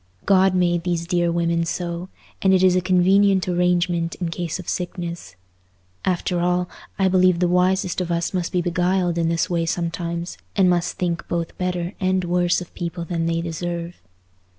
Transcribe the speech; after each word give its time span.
God 0.25 0.55
made 0.55 0.81
these 0.83 1.05
dear 1.05 1.31
women 1.31 1.63
so—and 1.63 2.51
it 2.55 2.63
is 2.63 2.75
a 2.75 2.81
convenient 2.81 3.47
arrangement 3.47 4.15
in 4.15 4.29
case 4.29 4.57
of 4.57 4.67
sickness. 4.67 5.35
After 6.03 6.39
all, 6.39 6.67
I 6.97 7.07
believe 7.07 7.37
the 7.37 7.47
wisest 7.47 8.01
of 8.01 8.11
us 8.11 8.33
must 8.33 8.51
be 8.51 8.63
beguiled 8.63 9.19
in 9.19 9.29
this 9.29 9.47
way 9.47 9.67
sometimes, 9.67 10.39
and 10.55 10.67
must 10.67 10.97
think 10.97 11.27
both 11.27 11.55
better 11.59 11.93
and 11.99 12.23
worse 12.23 12.61
of 12.61 12.73
people 12.73 13.05
than 13.05 13.27
they 13.27 13.41
deserve. 13.41 13.97